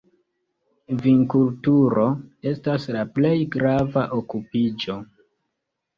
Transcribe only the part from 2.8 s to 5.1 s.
la plej grava okupiĝo.